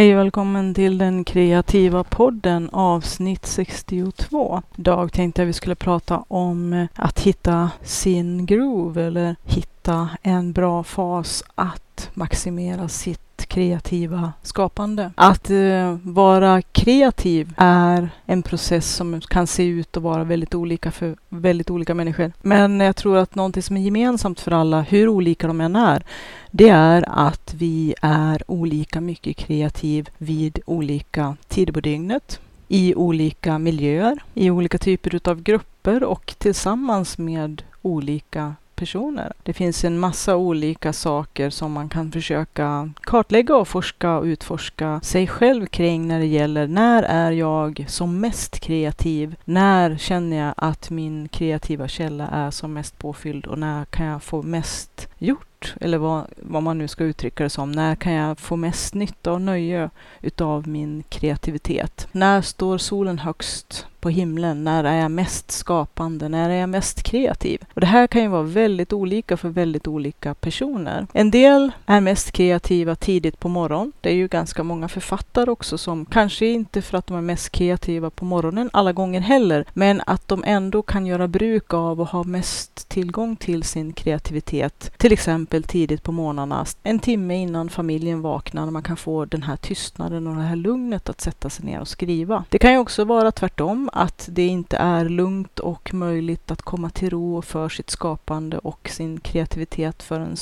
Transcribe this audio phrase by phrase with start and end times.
[0.00, 4.62] Hej och välkommen till den kreativa podden avsnitt 62.
[4.76, 9.79] Idag tänkte jag vi skulle prata om att hitta sin groove eller hitta
[10.22, 15.12] en bra fas att maximera sitt kreativa skapande.
[15.14, 20.90] Att eh, vara kreativ är en process som kan se ut att vara väldigt olika
[20.90, 22.32] för väldigt olika människor.
[22.42, 26.02] Men jag tror att någonting som är gemensamt för alla, hur olika de än är,
[26.50, 33.58] det är att vi är olika mycket kreativ vid olika tider på dygnet i olika
[33.58, 39.32] miljöer, i olika typer av grupper och tillsammans med olika personer.
[39.42, 45.00] Det finns en massa olika saker som man kan försöka kartlägga och forska och utforska
[45.02, 49.36] sig själv kring när det gäller när är jag som mest kreativ?
[49.44, 54.22] När känner jag att min kreativa källa är som mest påfylld och när kan jag
[54.22, 55.74] få mest gjort?
[55.80, 57.72] eller vad, vad man nu ska uttrycka det som.
[57.72, 59.90] När kan jag få mest nytta och nöje
[60.20, 62.08] utav min kreativitet?
[62.12, 64.64] När står solen högst på himlen?
[64.64, 66.28] När är jag mest skapande?
[66.28, 67.60] När är jag mest kreativ?
[67.74, 71.06] Och det här kan ju vara väldigt olika för väldigt olika personer.
[71.12, 73.92] En del är mest kreativa tidigt på morgonen.
[74.00, 77.50] Det är ju ganska många författare också som kanske inte för att de är mest
[77.50, 82.08] kreativa på morgonen alla gånger heller, men att de ändå kan göra bruk av och
[82.08, 84.92] ha mest tillgång till sin kreativitet.
[84.96, 89.56] Till exempel tidigt på morgnarna, en timme innan familjen vaknar, man kan få den här
[89.56, 92.44] tystnaden och det här lugnet att sätta sig ner och skriva.
[92.48, 96.90] Det kan ju också vara tvärtom, att det inte är lugnt och möjligt att komma
[96.90, 100.36] till ro för sitt skapande och sin kreativitet förrän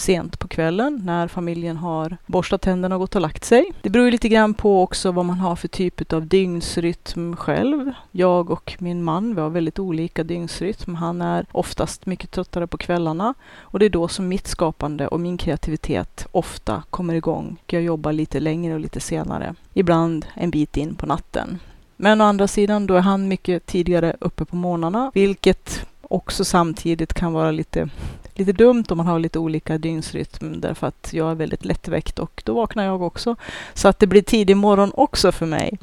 [0.00, 3.72] sent på kvällen när familjen har borstat tänderna och gått och lagt sig.
[3.82, 7.92] Det beror lite grann på också vad man har för typ av dygnsrytm själv.
[8.10, 10.94] Jag och min man, vi har väldigt olika dygnsrytm.
[10.94, 15.20] Han är oftast mycket tröttare på kvällarna och det är då som mitt skapande och
[15.20, 17.56] min kreativitet ofta kommer igång.
[17.66, 19.54] Jag jobbar lite längre och lite senare.
[19.74, 21.58] Ibland en bit in på natten.
[22.02, 27.12] Men å andra sidan, då är han mycket tidigare uppe på morgnarna, vilket också samtidigt
[27.12, 27.88] kan vara lite,
[28.34, 32.42] lite dumt om man har lite olika dygnsrytm därför att jag är väldigt lättväckt och
[32.44, 33.36] då vaknar jag också.
[33.74, 35.78] Så att det blir tidig morgon också för mig.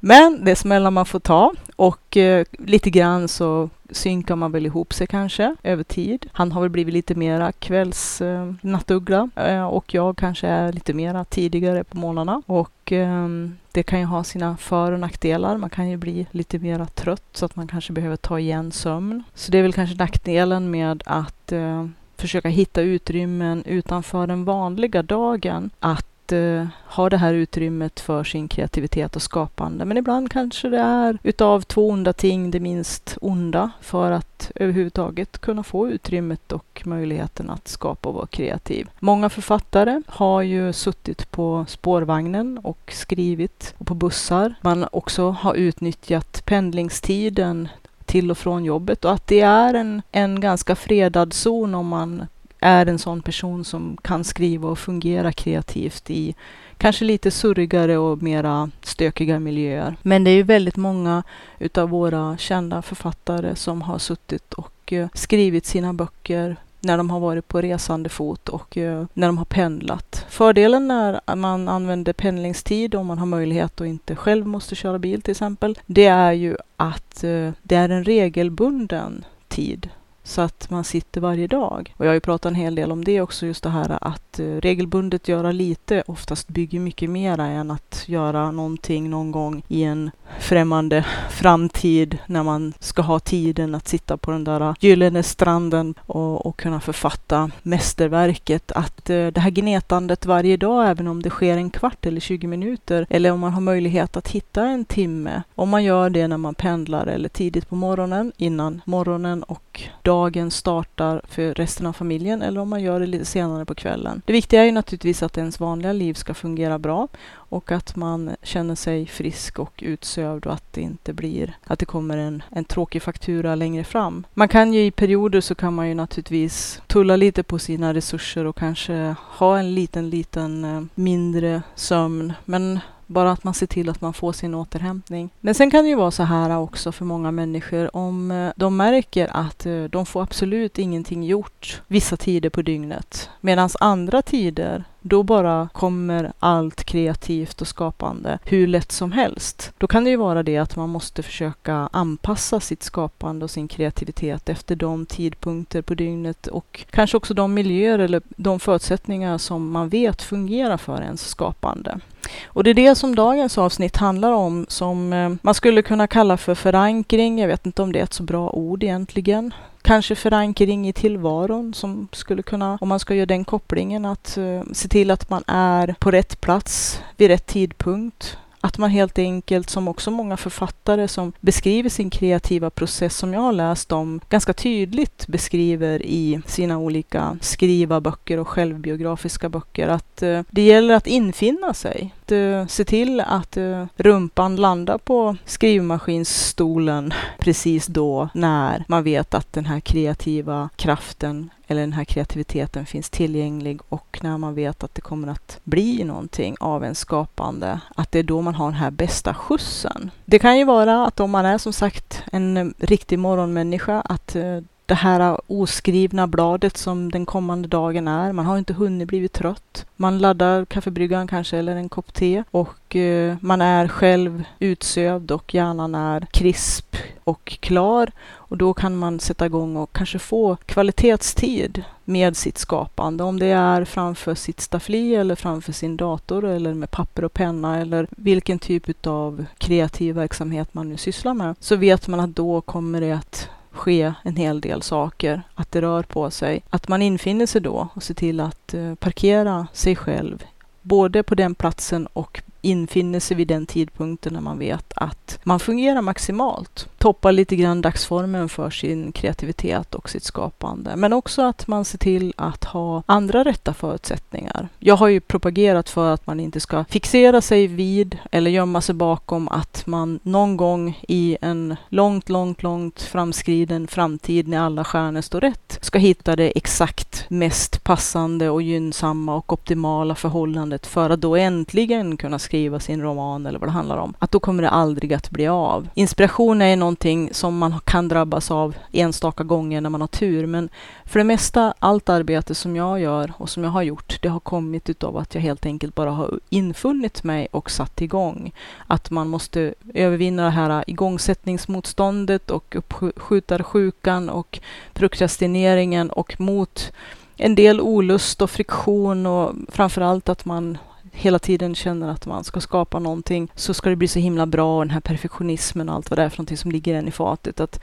[0.00, 4.66] Men det är smällar man får ta och eh, lite grann så synkar man väl
[4.66, 6.26] ihop sig kanske över tid.
[6.32, 11.24] Han har väl blivit lite mera kvällsnattuggla eh, eh, och jag kanske är lite mera
[11.24, 12.42] tidigare på morgnarna.
[12.46, 13.28] Och eh,
[13.72, 15.56] det kan ju ha sina för och nackdelar.
[15.56, 19.22] Man kan ju bli lite mera trött så att man kanske behöver ta igen sömn.
[19.34, 25.02] Så det är väl kanske nackdelen med att eh, försöka hitta utrymmen utanför den vanliga
[25.02, 25.70] dagen.
[25.80, 29.84] Att eh, ha det här utrymmet för sin kreativitet och skapande.
[29.84, 35.38] Men ibland kanske det är utav två onda ting det minst onda för att överhuvudtaget
[35.38, 38.90] kunna få utrymmet och möjligheten att skapa och vara kreativ.
[38.98, 44.54] Många författare har ju suttit på spårvagnen och skrivit och på bussar.
[44.60, 47.68] Man också har utnyttjat pendlingstiden
[48.04, 52.26] till och från jobbet och att det är en, en ganska fredad zon om man
[52.60, 56.34] är en sån person som kan skriva och fungera kreativt i
[56.76, 59.96] kanske lite surrigare och mera stökiga miljöer.
[60.02, 61.22] Men det är ju väldigt många
[61.58, 67.20] utav våra kända författare som har suttit och eh, skrivit sina böcker när de har
[67.20, 70.26] varit på resande fot och eh, när de har pendlat.
[70.28, 75.22] Fördelen när man använder pendlingstid, om man har möjlighet och inte själv måste köra bil
[75.22, 79.90] till exempel, det är ju att eh, det är en regelbunden tid
[80.28, 81.94] så att man sitter varje dag.
[81.96, 84.38] Och jag har ju pratat en hel del om det också, just det här att
[84.38, 89.82] eh, regelbundet göra lite oftast bygger mycket mera än att göra någonting någon gång i
[89.82, 95.94] en främmande framtid när man ska ha tiden att sitta på den där gyllene stranden
[96.06, 98.72] och, och kunna författa mästerverket.
[98.72, 102.46] Att eh, det här gnetandet varje dag, även om det sker en kvart eller 20
[102.46, 106.36] minuter, eller om man har möjlighet att hitta en timme, om man gör det när
[106.36, 112.42] man pendlar eller tidigt på morgonen, innan morgonen och dagen startar för resten av familjen,
[112.42, 114.22] eller om man gör det lite senare på kvällen.
[114.24, 117.08] Det viktiga är ju naturligtvis att ens vanliga liv ska fungera bra
[117.48, 121.86] och att man känner sig frisk och utsövd och att det inte blir att det
[121.86, 124.26] kommer en, en tråkig faktura längre fram.
[124.34, 128.44] Man kan ju i perioder så kan man ju naturligtvis tulla lite på sina resurser
[128.44, 132.32] och kanske ha en liten, liten eh, mindre sömn.
[132.44, 135.30] Men bara att man ser till att man får sin återhämtning.
[135.40, 138.76] Men sen kan det ju vara så här också för många människor om eh, de
[138.76, 143.30] märker att eh, de får absolut ingenting gjort vissa tider på dygnet.
[143.40, 149.72] Medan andra tider då bara kommer allt kreativt och skapande hur lätt som helst.
[149.78, 153.68] Då kan det ju vara det att man måste försöka anpassa sitt skapande och sin
[153.68, 159.70] kreativitet efter de tidpunkter på dygnet och kanske också de miljöer eller de förutsättningar som
[159.70, 162.00] man vet fungerar för ens skapande.
[162.46, 166.36] Och det är det som dagens avsnitt handlar om, som eh, man skulle kunna kalla
[166.36, 167.38] för förankring.
[167.38, 169.54] Jag vet inte om det är ett så bra ord egentligen.
[169.88, 174.62] Kanske förankring i tillvaron som skulle kunna, om man ska göra den kopplingen, att eh,
[174.72, 179.70] se till att man är på rätt plats vid rätt tidpunkt att man helt enkelt,
[179.70, 184.52] som också många författare som beskriver sin kreativa process som jag har läst om, ganska
[184.52, 191.74] tydligt beskriver i sina olika skrivarböcker och självbiografiska böcker, att eh, det gäller att infinna
[191.74, 192.14] sig.
[192.22, 199.34] Att, eh, se till att eh, rumpan landar på skrivmaskinsstolen precis då när man vet
[199.34, 204.84] att den här kreativa kraften eller den här kreativiteten finns tillgänglig och när man vet
[204.84, 208.66] att det kommer att bli någonting av en skapande, att det är då man har
[208.66, 210.10] den här bästa skjutsen.
[210.24, 214.60] Det kan ju vara att om man är som sagt en riktig morgonmänniska, att eh,
[214.88, 218.32] det här oskrivna bladet som den kommande dagen är.
[218.32, 219.86] Man har inte hunnit blivit trött.
[219.96, 225.54] Man laddar kaffebryggan kanske eller en kopp te och eh, man är själv utsövd och
[225.54, 228.10] hjärnan är krisp och klar.
[228.30, 233.24] Och då kan man sätta igång och kanske få kvalitetstid med sitt skapande.
[233.24, 237.80] Om det är framför sitt staffli eller framför sin dator eller med papper och penna
[237.80, 241.54] eller vilken typ av kreativ verksamhet man nu sysslar med.
[241.60, 243.48] Så vet man att då kommer det att
[243.78, 246.62] ske en hel del saker, att det rör på sig.
[246.70, 250.44] Att man infinner sig då och ser till att eh, parkera sig själv,
[250.82, 255.60] både på den platsen och infinner sig vid den tidpunkten när man vet att man
[255.60, 256.88] fungerar maximalt.
[256.98, 260.96] Toppar lite grann dagsformen för sin kreativitet och sitt skapande.
[260.96, 264.68] Men också att man ser till att ha andra rätta förutsättningar.
[264.78, 268.94] Jag har ju propagerat för att man inte ska fixera sig vid eller gömma sig
[268.94, 275.20] bakom att man någon gång i en långt, långt, långt framskriden framtid när alla stjärnor
[275.20, 281.20] står rätt ska hitta det exakt mest passande och gynnsamma och optimala förhållandet för att
[281.20, 284.70] då äntligen kunna skriva sin roman eller vad det handlar om, att då kommer det
[284.70, 285.88] aldrig att bli av.
[285.94, 290.68] Inspiration är någonting som man kan drabbas av enstaka gånger när man har tur, men
[291.04, 294.40] för det mesta, allt arbete som jag gör och som jag har gjort, det har
[294.40, 298.52] kommit utav att jag helt enkelt bara har infunnit mig och satt igång.
[298.86, 304.60] Att man måste övervinna det här igångsättningsmotståndet och uppskjuta sjukan och
[304.92, 306.92] prokrastineringen och mot
[307.36, 310.78] en del olust och friktion och framför allt att man
[311.18, 314.76] hela tiden känner att man ska skapa någonting så ska det bli så himla bra
[314.76, 317.10] och den här perfektionismen och allt vad det är för någonting som ligger en i
[317.10, 317.60] fatet.
[317.60, 317.80] Att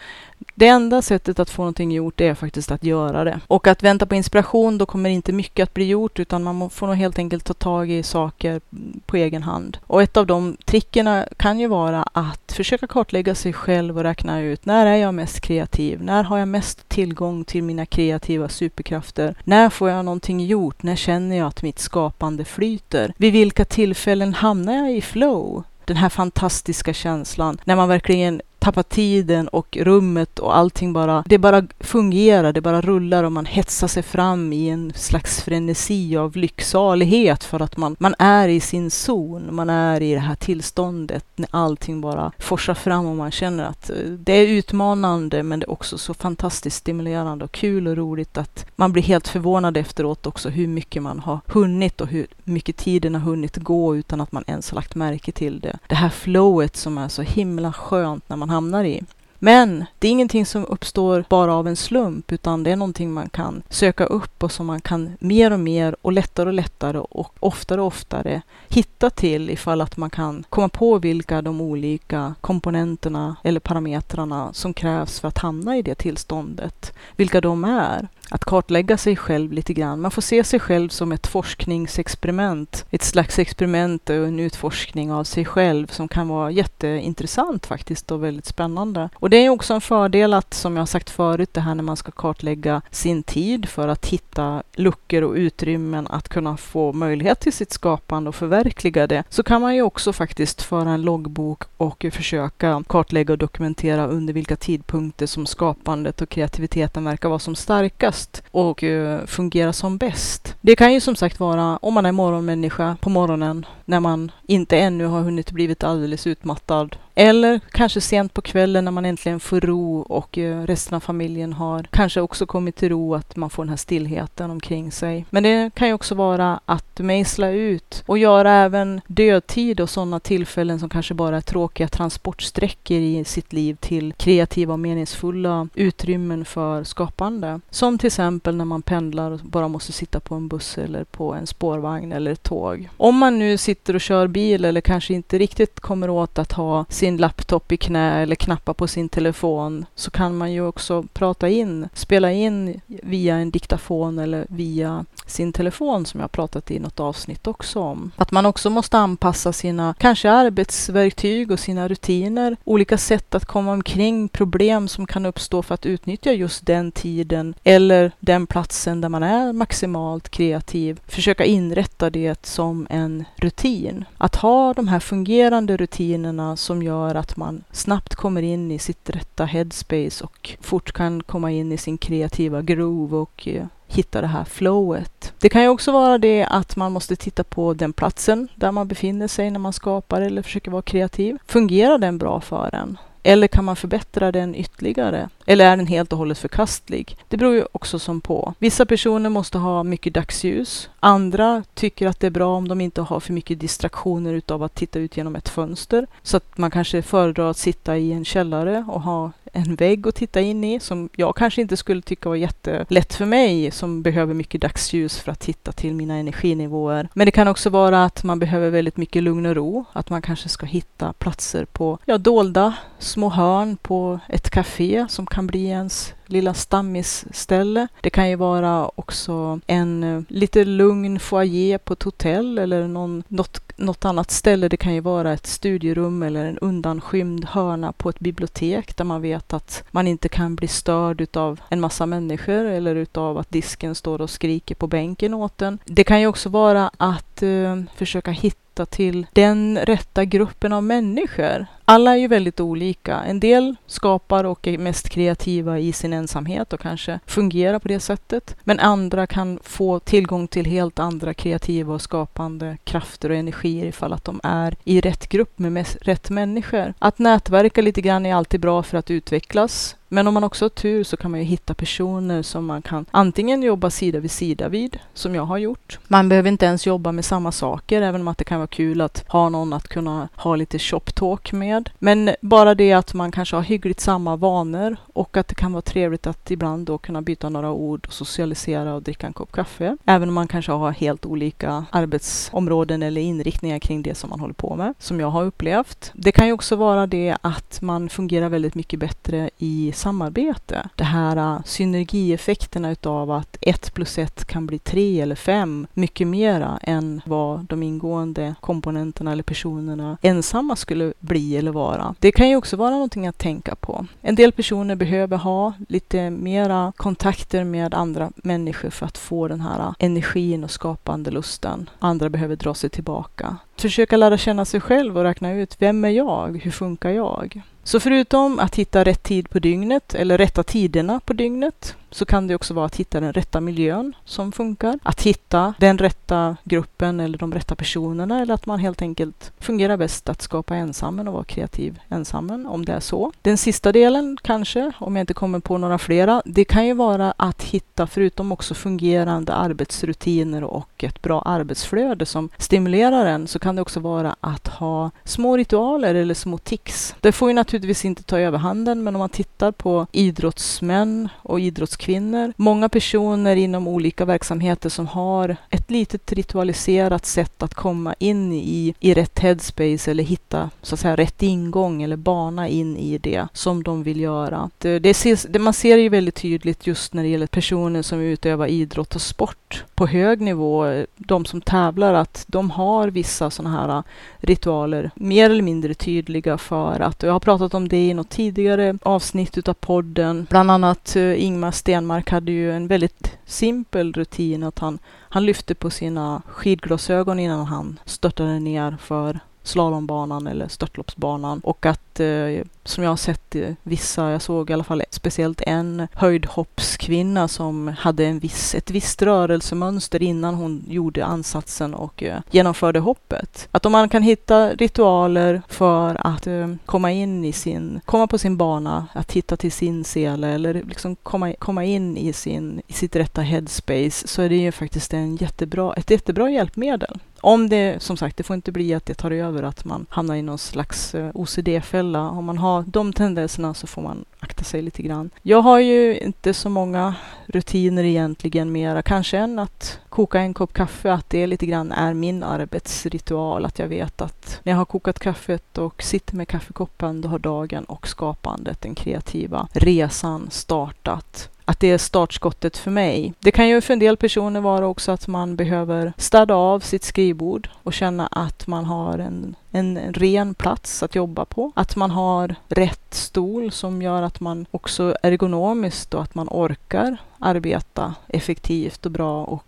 [0.55, 3.39] det enda sättet att få någonting gjort är faktiskt att göra det.
[3.47, 6.87] Och att vänta på inspiration, då kommer inte mycket att bli gjort utan man får
[6.87, 8.61] nog helt enkelt ta tag i saker
[9.05, 9.77] på egen hand.
[9.83, 14.41] Och ett av de trickerna kan ju vara att försöka kartlägga sig själv och räkna
[14.41, 16.03] ut när är jag mest kreativ?
[16.03, 19.35] När har jag mest tillgång till mina kreativa superkrafter?
[19.43, 20.83] När får jag någonting gjort?
[20.83, 23.13] När känner jag att mitt skapande flyter?
[23.25, 25.63] Vid vilka tillfällen hamnar jag i flow?
[25.85, 31.37] Den här fantastiska känslan när man verkligen tappar tiden och rummet och allting bara, det
[31.37, 36.35] bara fungerar, det bara rullar och man hetsar sig fram i en slags frenesi av
[36.35, 41.25] lycksalighet för att man, man är i sin zon, man är i det här tillståndet
[41.35, 45.65] när allting bara forsar fram och man känner att eh, det är utmanande men det
[45.65, 50.27] är också så fantastiskt stimulerande och kul och roligt att man blir helt förvånad efteråt
[50.27, 54.31] också hur mycket man har hunnit och hur mycket tiden har hunnit gå utan att
[54.31, 55.77] man ens har lagt märke till det.
[55.87, 58.97] Det här flowet som är så himla skönt när man hamnar i.
[59.45, 63.29] Men det är ingenting som uppstår bara av en slump, utan det är någonting man
[63.29, 67.33] kan söka upp och som man kan mer och mer och lättare och lättare och
[67.39, 73.35] oftare och oftare hitta till ifall att man kan komma på vilka de olika komponenterna
[73.43, 78.97] eller parametrarna som krävs för att hamna i det tillståndet, vilka de är att kartlägga
[78.97, 80.01] sig själv lite grann.
[80.01, 82.85] Man får se sig själv som ett forskningsexperiment.
[82.91, 88.23] Ett slags experiment och en utforskning av sig själv som kan vara jätteintressant faktiskt och
[88.23, 89.09] väldigt spännande.
[89.15, 91.97] Och det är också en fördel att, som jag sagt förut, det här när man
[91.97, 97.53] ska kartlägga sin tid för att hitta luckor och utrymmen att kunna få möjlighet till
[97.53, 102.05] sitt skapande och förverkliga det, så kan man ju också faktiskt föra en loggbok och
[102.11, 108.43] försöka kartlägga och dokumentera under vilka tidpunkter som skapandet och kreativiteten verkar vara som starkast
[108.51, 110.55] och eh, fungera som bäst.
[110.61, 114.77] Det kan ju som sagt vara om man är morgonmänniska på morgonen när man inte
[114.77, 119.61] ännu har hunnit blivit alldeles utmattad eller kanske sent på kvällen när man äntligen får
[119.61, 123.63] ro och eh, resten av familjen har kanske också kommit till ro att man får
[123.63, 125.25] den här stillheten omkring sig.
[125.29, 130.19] Men det kan ju också vara att mejsla ut och göra även dödtid och sådana
[130.19, 136.45] tillfällen som kanske bara är tråkiga transportsträckor i sitt liv till kreativa och meningsfulla utrymmen
[136.45, 137.59] för skapande.
[137.69, 141.33] Som till exempel när man pendlar och bara måste sitta på en buss eller på
[141.33, 142.89] en spårvagn eller ett tåg.
[142.97, 146.85] Om man nu sitter och kör bil eller kanske inte riktigt kommer åt att ha
[147.05, 151.49] sin laptop i knä eller knappa på sin telefon så kan man ju också prata
[151.49, 156.99] in, spela in via en diktafon eller via sin telefon som jag pratat i något
[156.99, 158.11] avsnitt också om.
[158.15, 163.71] Att man också måste anpassa sina kanske arbetsverktyg och sina rutiner, olika sätt att komma
[163.71, 169.09] omkring problem som kan uppstå för att utnyttja just den tiden eller den platsen där
[169.09, 170.99] man är maximalt kreativ.
[171.07, 174.05] Försöka inrätta det som en rutin.
[174.17, 179.09] Att ha de här fungerande rutinerna som gör att man snabbt kommer in i sitt
[179.09, 184.27] rätta headspace och fort kan komma in i sin kreativa groove och eh, hitta det
[184.27, 185.33] här flowet.
[185.39, 188.87] Det kan ju också vara det att man måste titta på den platsen där man
[188.87, 191.37] befinner sig när man skapar eller försöker vara kreativ.
[191.47, 192.97] Fungerar den bra för en?
[193.23, 195.29] Eller kan man förbättra den ytterligare?
[195.45, 197.17] Eller är den helt och hållet förkastlig?
[197.27, 198.53] Det beror ju också som på.
[198.59, 200.89] Vissa personer måste ha mycket dagsljus.
[200.99, 204.75] Andra tycker att det är bra om de inte har för mycket distraktioner utav att
[204.75, 206.07] titta ut genom ett fönster.
[206.23, 210.15] Så att man kanske föredrar att sitta i en källare och ha en vägg att
[210.15, 214.33] titta in i som jag kanske inte skulle tycka var jättelätt för mig som behöver
[214.33, 217.09] mycket dagsljus för att hitta till mina energinivåer.
[217.13, 219.85] Men det kan också vara att man behöver väldigt mycket lugn och ro.
[219.93, 225.25] Att man kanske ska hitta platser på ja, dolda små hörn på ett café som
[225.35, 227.87] kan bli ens lilla stammisställe.
[228.01, 233.23] Det kan ju vara också en eh, lite lugn foyer på ett hotell eller någon,
[233.27, 234.69] något, något annat ställe.
[234.69, 239.21] Det kan ju vara ett studierum eller en undanskymd hörna på ett bibliotek där man
[239.21, 243.95] vet att man inte kan bli störd utav en massa människor eller utav att disken
[243.95, 245.79] står och skriker på bänken åt en.
[245.85, 251.65] Det kan ju också vara att uh, försöka hitta till den rätta gruppen av människor.
[251.87, 253.19] Alla är ju väldigt olika.
[253.23, 257.99] En del skapar och är mest kreativa i sin ensamhet och kanske fungerar på det
[257.99, 258.55] sättet.
[258.63, 264.13] Men andra kan få tillgång till helt andra kreativa och skapande krafter och energier ifall
[264.13, 266.93] att de är i rätt grupp med rätt människor.
[266.99, 269.95] Att nätverka lite grann är alltid bra för att utvecklas.
[270.07, 273.05] Men om man också har tur så kan man ju hitta personer som man kan
[273.11, 275.99] antingen jobba sida vid sida vid, som jag har gjort.
[276.07, 279.01] Man behöver inte ens jobba med samma saker, även om att det kan vara kul
[279.01, 281.74] att ha någon att kunna ha lite shop talk med.
[281.99, 285.81] Men bara det att man kanske har hyggligt samma vanor och att det kan vara
[285.81, 289.97] trevligt att ibland då kunna byta några ord och socialisera och dricka en kopp kaffe.
[290.05, 294.53] Även om man kanske har helt olika arbetsområden eller inriktningar kring det som man håller
[294.53, 296.11] på med, som jag har upplevt.
[296.13, 300.89] Det kan ju också vara det att man fungerar väldigt mycket bättre i samarbete.
[300.95, 306.27] Det här äh, synergieffekterna utav att ett plus ett kan bli tre eller fem mycket
[306.27, 312.15] mera än vad de ingående komponenterna eller personerna ensamma skulle bli eller vara.
[312.19, 314.05] Det kan ju också vara någonting att tänka på.
[314.21, 319.61] En del personer behöver ha lite mera kontakter med andra människor för att få den
[319.61, 321.89] här energin och skapande lusten.
[321.99, 323.57] Andra behöver dra sig tillbaka.
[323.77, 326.61] Försöka lära känna sig själv och räkna ut vem är jag?
[326.63, 327.61] Hur funkar jag?
[327.83, 332.47] Så förutom att hitta rätt tid på dygnet eller rätta tiderna på dygnet så kan
[332.47, 334.99] det också vara att hitta den rätta miljön som funkar.
[335.03, 339.97] Att hitta den rätta gruppen eller de rätta personerna eller att man helt enkelt fungerar
[339.97, 343.31] bäst att skapa ensam och vara kreativ ensam om det är så.
[343.41, 347.33] Den sista delen kanske, om jag inte kommer på några flera, det kan ju vara
[347.37, 353.75] att hitta, förutom också fungerande arbetsrutiner och ett bra arbetsflöde som stimulerar en, så kan
[353.75, 357.15] det också vara att ha små ritualer eller små tics.
[357.19, 362.04] Det får ju naturligtvis inte ta överhanden, men om man tittar på idrottsmän och idrottskvinnor
[362.05, 362.53] kvinnor.
[362.57, 368.93] Många personer inom olika verksamheter som har ett litet ritualiserat sätt att komma in i,
[368.99, 373.47] i rätt headspace eller hitta så att säga rätt ingång eller bana in i det
[373.53, 374.69] som de vill göra.
[374.77, 378.19] Det, det, ses, det man ser ju väldigt tydligt just när det gäller personer som
[378.19, 383.77] utövar idrott och sport på hög nivå, de som tävlar, att de har vissa sådana
[383.77, 384.03] här äh,
[384.37, 388.29] ritualer mer eller mindre tydliga för att, och jag har pratat om det i något
[388.29, 394.63] tidigare avsnitt utav podden, bland annat äh, Ingmar Stenmark hade ju en väldigt simpel rutin
[394.63, 401.59] att han, han lyfte på sina skidglasögon innan han störtade ner för slalombanan eller störtloppsbanan
[401.59, 405.61] och att att eh, som jag har sett vissa, jag såg i alla fall speciellt
[405.61, 412.39] en höjdhoppskvinna som hade en viss, ett visst rörelsemönster innan hon gjorde ansatsen och eh,
[412.51, 413.67] genomförde hoppet.
[413.71, 418.37] Att om man kan hitta ritualer för att eh, komma in i sin, komma på
[418.37, 422.93] sin bana, att hitta till sin sele eller liksom komma, komma in i, sin, i
[422.93, 427.19] sitt rätta headspace så är det ju faktiskt en jättebra, ett jättebra hjälpmedel.
[427.41, 430.35] Om det, som sagt, det får inte bli att det tar över, att man hamnar
[430.35, 432.29] i någon slags OCD-fälla OCD-fälla.
[432.29, 435.29] Om man har de tendenserna så får man akta sig lite grann.
[435.41, 437.15] Jag har ju inte så många
[437.47, 442.13] rutiner egentligen mera, kanske än att koka en kopp kaffe, att det lite grann är
[442.13, 443.65] min arbetsritual.
[443.65, 447.39] Att jag vet att när jag har kokat kaffet och sitter med kaffekoppen, då har
[447.39, 453.33] dagen och skapandet, den kreativa resan startat att det är startskottet för mig.
[453.39, 457.03] Det kan ju för en del personer vara också att man behöver städa av sitt
[457.03, 461.71] skrivbord och känna att man har en, en ren plats att jobba på.
[461.75, 467.17] Att man har rätt stol som gör att man också ergonomiskt och att man orkar
[467.39, 469.63] arbeta effektivt och bra och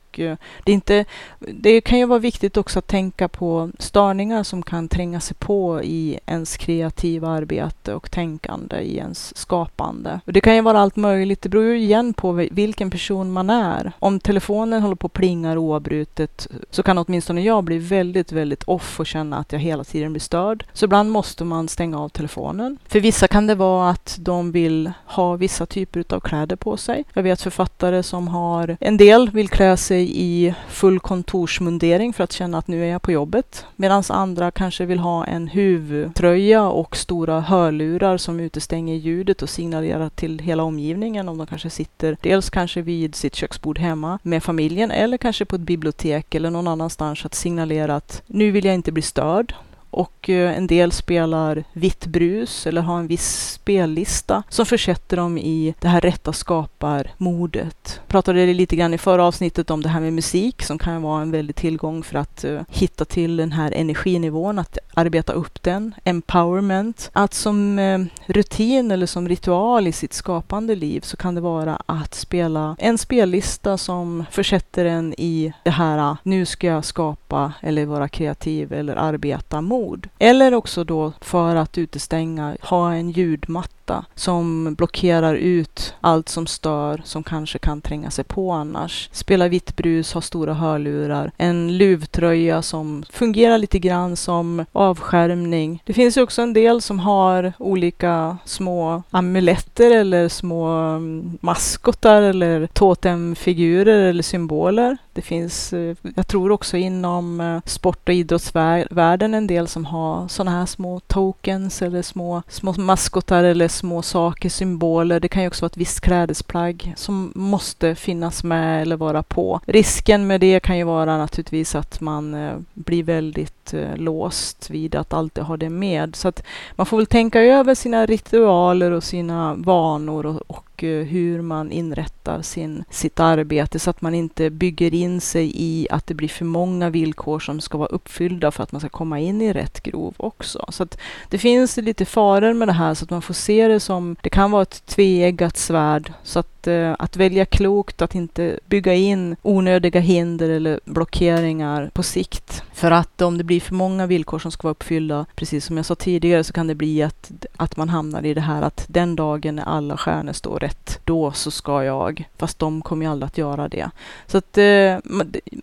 [0.64, 1.06] det, är inte,
[1.40, 5.82] det kan ju vara viktigt också att tänka på störningar som kan tränga sig på
[5.84, 10.20] i ens kreativa arbete och tänkande, i ens skapande.
[10.26, 11.42] Och det kan ju vara allt möjligt.
[11.42, 13.92] Det beror ju igen på vilken person man är.
[14.00, 19.00] Om telefonen håller på och plingar oavbrutet så kan åtminstone jag bli väldigt, väldigt off
[19.00, 20.66] och känna att jag hela tiden blir störd.
[20.74, 22.78] Så ibland måste man stänga av telefonen.
[22.88, 27.04] För vissa kan det vara att de vill ha vissa typer av kläder på sig.
[27.14, 32.32] Jag vet författare som har, en del vill klä sig i full kontorsmundering för att
[32.32, 33.66] känna att nu är jag på jobbet.
[33.76, 40.10] Medan andra kanske vill ha en huvtröja och stora hörlurar som utestänger ljudet och signalerar
[40.10, 44.92] till hela omgivningen om de kanske sitter dels kanske vid sitt köksbord hemma med familjen
[44.92, 48.92] eller kanske på ett bibliotek eller någon annanstans att signalera att nu vill jag inte
[48.92, 49.54] bli störd
[49.89, 55.38] och eh, en del spelar vitt brus eller har en viss spellista som försätter dem
[55.38, 58.01] i det här rätta skapar-modet.
[58.08, 61.32] Pratade lite grann i förra avsnittet om det här med musik som kan vara en
[61.32, 65.96] väldig tillgång för att eh, hitta till den här energinivån, att arbeta upp den.
[66.03, 67.10] Empowerment.
[67.13, 71.82] Att som eh, rutin eller som ritual i sitt skapande liv så kan det vara
[71.86, 77.86] att spela en spellista som försätter en i det här, nu ska jag skapa eller
[77.86, 80.10] vara kreativ eller arbeta mot ord.
[80.19, 83.76] Eller också då för att utestänga, ha en ljudmatta
[84.15, 89.10] som blockerar ut allt som stör som kanske kan tränga sig på annars.
[89.12, 95.84] Spela vitt brus, ha stora hörlurar, en luvtröja som fungerar lite grann som avskärmning.
[95.86, 102.22] Det finns ju också en del som har olika små amuletter eller små mm, maskotar
[102.22, 104.98] eller totemfigurer eller symboler.
[105.14, 110.27] Det finns, eh, jag tror också inom eh, sport och idrottsvärlden en del som har
[110.27, 115.20] sådana här små tokens eller små, små maskotar eller små saker, symboler.
[115.20, 119.59] Det kan ju också vara ett visst klädesplagg som måste finnas med eller vara på.
[119.66, 124.96] Risken med det kan ju vara naturligtvis att man eh, blir väldigt eh, låst vid
[124.96, 126.16] att alltid ha det med.
[126.16, 126.44] Så att
[126.75, 131.42] man får väl tänka över sina ritualer och sina vanor och, och och eh, hur
[131.42, 136.13] man inrättar sin, sitt arbete så att man inte bygger in sig i att det
[136.13, 139.53] blir för många villkor som ska vara uppfyllda för att man ska komma in i
[139.53, 140.66] rätt grov också.
[140.70, 140.98] Så att
[141.29, 144.29] det finns lite faror med det här så att man får se det som, det
[144.29, 146.13] kan vara ett tveeggat svärd.
[146.24, 152.03] Så att, Eh, att välja klokt, att inte bygga in onödiga hinder eller blockeringar på
[152.03, 152.64] sikt.
[152.74, 155.86] För att om det blir för många villkor som ska vara uppfyllda, precis som jag
[155.86, 159.16] sa tidigare, så kan det bli att, att man hamnar i det här att den
[159.16, 162.29] dagen när alla stjärnor står rätt, då så ska jag.
[162.37, 163.89] Fast de kommer ju aldrig att göra det.
[164.27, 164.98] Så att eh,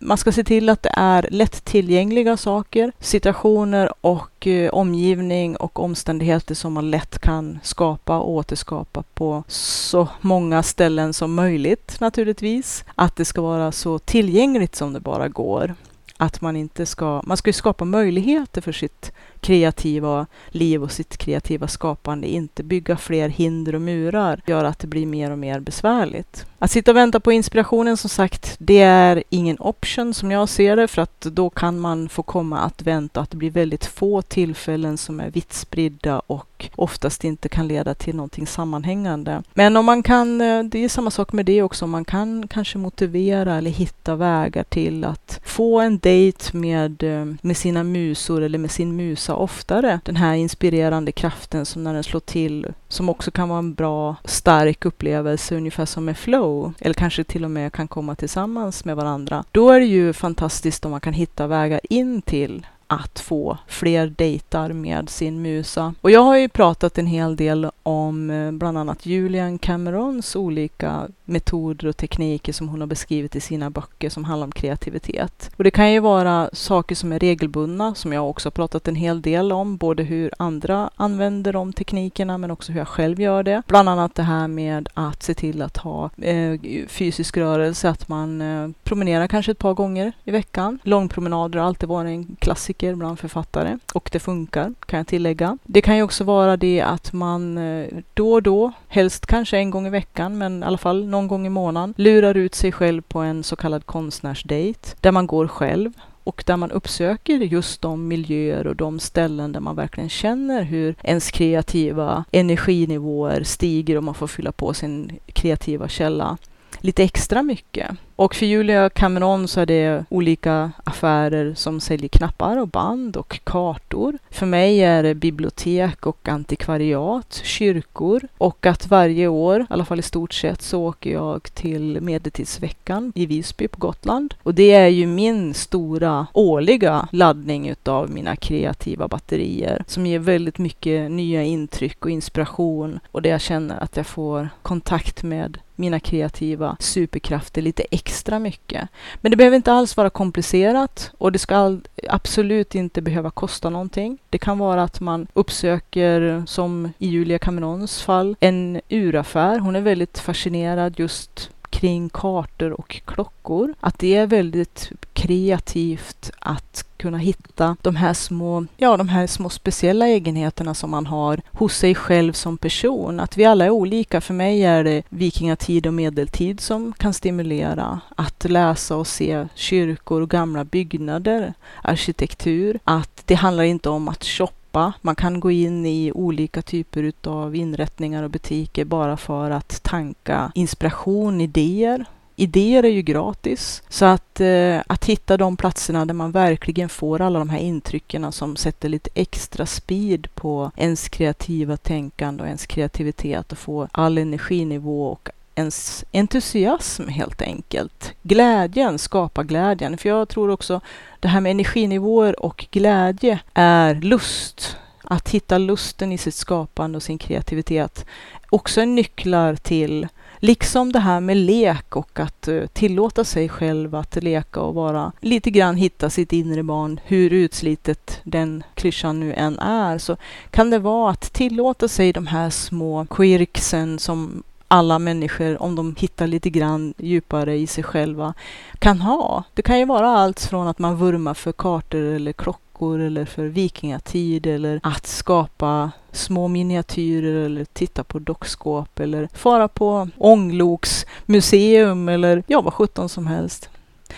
[0.01, 6.55] man ska se till att det är lättillgängliga saker, situationer och eh, omgivning och omständigheter
[6.55, 12.83] som man lätt kan skapa och återskapa på så många ställen som möjligt naturligtvis.
[12.95, 15.75] Att det ska vara så tillgängligt som det bara går
[16.17, 21.17] att man inte ska, man ska ju skapa möjligheter för sitt kreativa liv och sitt
[21.17, 25.59] kreativa skapande, inte bygga fler hinder och murar, gör att det blir mer och mer
[25.59, 26.45] besvärligt.
[26.59, 30.75] Att sitta och vänta på inspirationen som sagt, det är ingen option som jag ser
[30.75, 34.21] det, för att då kan man få komma att vänta, att det blir väldigt få
[34.21, 39.43] tillfällen som är vitt spridda och oftast inte kan leda till någonting sammanhängande.
[39.53, 42.47] Men om man kan, eh, det är samma sak med det också, om man kan
[42.47, 48.41] kanske motivera eller hitta vägar till att få en dejt med, eh, med sina musor
[48.41, 49.99] eller med sin musa oftare.
[50.03, 54.15] Den här inspirerande kraften som när den slår till, som också kan vara en bra,
[54.25, 58.95] stark upplevelse, ungefär som med flow, eller kanske till och med kan komma tillsammans med
[58.95, 59.43] varandra.
[59.51, 64.07] Då är det ju fantastiskt om man kan hitta vägar in till att få fler
[64.07, 65.93] dejtar med sin musa.
[66.01, 71.07] Och jag har ju pratat en hel del om eh, bland annat Julian Camerons olika
[71.25, 75.51] metoder och tekniker som hon har beskrivit i sina böcker som handlar om kreativitet.
[75.57, 78.95] Och det kan ju vara saker som är regelbundna, som jag också har pratat en
[78.95, 83.43] hel del om, både hur andra använder de teknikerna men också hur jag själv gör
[83.43, 83.61] det.
[83.67, 88.41] Bland annat det här med att se till att ha eh, fysisk rörelse, att man
[88.41, 90.79] eh, promenerar kanske ett par gånger i veckan.
[90.83, 95.57] Långpromenader har alltid varit en klassiker bland författare och det funkar, kan jag tillägga.
[95.63, 99.69] Det kan ju också vara det att man eh, då och då, helst kanske en
[99.69, 103.01] gång i veckan, men i alla fall någon gång i månaden, lurar ut sig själv
[103.01, 105.91] på en så kallad konstnärsdate där man går själv
[106.23, 110.95] och där man uppsöker just de miljöer och de ställen där man verkligen känner hur
[111.03, 116.37] ens kreativa energinivåer stiger och man får fylla på sin kreativa källa
[116.79, 117.89] lite extra mycket.
[118.17, 123.39] Och för Julia Cameron så är det olika affärer som säljer knappar och band och
[123.43, 124.17] kartor.
[124.29, 129.99] För mig är det bibliotek och antikvariat, kyrkor och att varje år, i alla fall
[129.99, 134.33] i stort sett, så åker jag till Medeltidsveckan i Visby på Gotland.
[134.43, 140.57] Och det är ju min stora årliga laddning utav mina kreativa batterier som ger väldigt
[140.57, 145.99] mycket nya intryck och inspiration och där jag känner att jag får kontakt med mina
[145.99, 148.89] kreativa superkrafter lite extra mycket.
[149.15, 154.17] Men det behöver inte alls vara komplicerat och det ska absolut inte behöva kosta någonting.
[154.29, 159.59] Det kan vara att man uppsöker, som i Julia Camerons fall, en uraffär.
[159.59, 161.49] Hon är väldigt fascinerad just
[161.85, 163.73] kring kartor och klockor.
[163.79, 169.49] Att det är väldigt kreativt att kunna hitta de här små, ja, de här små
[169.49, 173.19] speciella egenheterna som man har hos sig själv som person.
[173.19, 174.21] Att vi alla är olika.
[174.21, 177.99] För mig är det vikingatid och medeltid som kan stimulera.
[178.15, 182.79] Att läsa och se kyrkor och gamla byggnader, arkitektur.
[182.83, 184.64] Att det handlar inte om att shoppa
[185.01, 190.51] man kan gå in i olika typer av inrättningar och butiker bara för att tanka
[190.55, 193.83] inspiration, idéer idéer är ju gratis.
[193.89, 198.31] Så att, eh, att hitta de platserna där man verkligen får alla de här intrycken
[198.31, 204.17] som sätter lite extra speed på ens kreativa tänkande och ens kreativitet och få all
[204.17, 208.13] energinivå och ens entusiasm helt enkelt.
[208.23, 209.97] Glädjen, skapa glädjen.
[209.97, 210.81] För jag tror också
[211.19, 214.77] det här med energinivåer och glädje är lust.
[215.07, 218.05] Att hitta lusten i sitt skapande och sin kreativitet.
[218.49, 220.07] Också är nycklar till
[220.39, 225.11] Liksom det här med lek och att eh, tillåta sig själv att leka och vara
[225.19, 230.17] lite grann hitta sitt inre barn, hur utslitet den klyschan nu än är, så
[230.49, 235.95] kan det vara att tillåta sig de här små quirksen som alla människor, om de
[235.97, 238.33] hittar lite grann djupare i sig själva,
[238.79, 239.43] kan ha.
[239.53, 243.45] Det kan ju vara allt från att man vurmar för kartor eller klockor eller för
[243.45, 252.43] vikingatid eller att skapa små miniatyrer eller titta på dockskåp eller fara på ångloksmuseum eller
[252.47, 253.69] ja, vad sjutton som helst.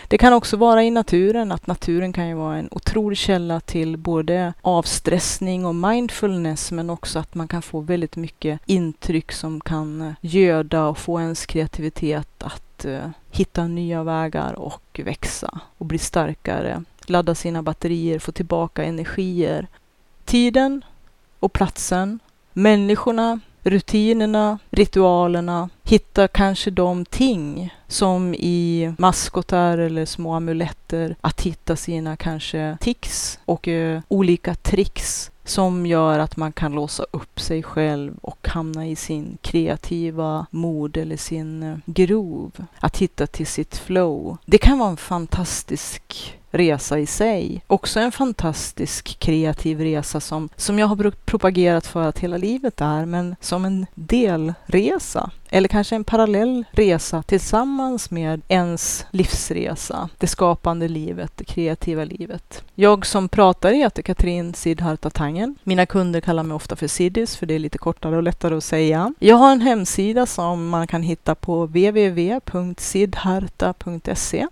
[0.08, 3.98] Det kan också vara i naturen, att naturen kan ju vara en otrolig källa till
[3.98, 10.02] både avstressning och mindfulness, men också att man kan få väldigt mycket intryck som kan
[10.02, 15.98] eh, göda och få ens kreativitet att uh, hitta nya vägar och växa och bli
[15.98, 19.68] starkare ladda sina batterier, få tillbaka energier.
[20.26, 20.86] Tiden
[21.40, 22.20] och platsen,
[22.54, 31.76] människorna, rutinerna, ritualerna, hitta kanske de ting som i maskotar eller små amuletter, att hitta
[31.76, 37.64] sina kanske tics och eh, olika tricks som gör att man kan låsa upp sig
[37.64, 42.52] själv och hamna i sin kreativa mod eller sin eh, grov.
[42.80, 44.38] Att hitta till sitt flow.
[44.46, 47.64] Det kan vara en fantastisk resa i sig.
[47.68, 53.06] Också en fantastisk kreativ resa som, som jag har propagerat för att hela livet är,
[53.06, 55.32] men som en delresa.
[55.50, 62.64] Eller kanske en parallell resa tillsammans med ens livsresa, det skapande livet, det kreativa livet.
[62.76, 65.56] Jag som pratar heter Katrin Sidharta Tangen.
[65.64, 68.64] Mina kunder kallar mig ofta för Siddis för det är lite kortare och lättare att
[68.64, 69.14] säga.
[69.20, 74.48] Jag har en hemsida som man kan hitta på www.sidharta.se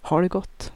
[0.00, 0.72] Ha det gott!